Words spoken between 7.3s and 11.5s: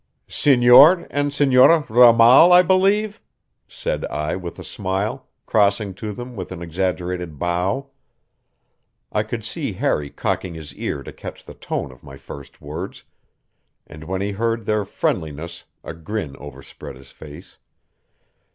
bow. I could see Harry cocking his ear to catch